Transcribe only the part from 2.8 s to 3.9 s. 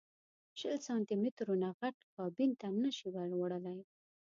نه شې وړلی.